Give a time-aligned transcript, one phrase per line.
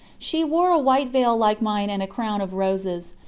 [0.17, 3.13] She wore a white veil like mine and a crown of roses.